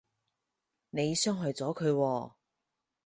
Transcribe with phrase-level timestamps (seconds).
[0.89, 2.31] 你傷害咗佢喎